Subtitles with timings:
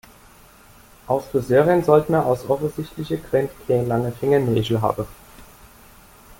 [1.05, 5.05] Als Friseurin sollte man aus offensichtlichen Gründen keine langen Fingernägel haben.